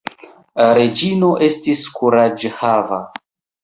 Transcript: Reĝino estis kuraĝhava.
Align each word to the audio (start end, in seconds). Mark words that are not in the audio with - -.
Reĝino 0.77 1.31
estis 1.51 1.87
kuraĝhava. 2.01 3.05